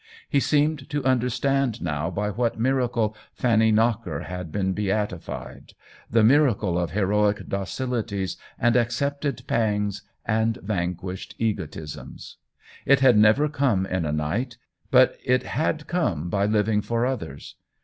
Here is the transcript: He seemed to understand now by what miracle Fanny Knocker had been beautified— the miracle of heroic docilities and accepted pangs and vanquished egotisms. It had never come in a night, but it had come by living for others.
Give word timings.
He 0.27 0.39
seemed 0.39 0.89
to 0.89 1.05
understand 1.05 1.79
now 1.79 2.09
by 2.09 2.31
what 2.31 2.57
miracle 2.59 3.15
Fanny 3.35 3.71
Knocker 3.71 4.21
had 4.21 4.51
been 4.51 4.73
beautified— 4.73 5.73
the 6.09 6.23
miracle 6.23 6.79
of 6.79 6.89
heroic 6.89 7.47
docilities 7.47 8.35
and 8.57 8.75
accepted 8.75 9.43
pangs 9.45 10.01
and 10.25 10.57
vanquished 10.63 11.35
egotisms. 11.37 12.37
It 12.83 13.01
had 13.01 13.15
never 13.15 13.47
come 13.47 13.85
in 13.85 14.05
a 14.07 14.11
night, 14.11 14.57
but 14.89 15.17
it 15.23 15.43
had 15.43 15.85
come 15.85 16.29
by 16.31 16.47
living 16.47 16.81
for 16.81 17.05
others. 17.05 17.53